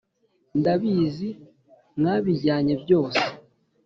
[0.59, 1.29] Ndabizi
[1.99, 3.23] mwabijyanye byose